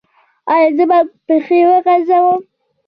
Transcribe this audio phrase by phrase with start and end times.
[0.53, 2.41] ایا زه باید پښې وغځوم؟